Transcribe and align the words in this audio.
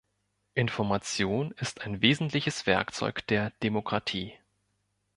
Information 0.55 1.51
ist 1.57 1.81
ein 1.81 2.01
wesentliches 2.01 2.65
Werkzeug 2.65 3.27
der 3.27 3.51
Demokratie. 3.61 4.33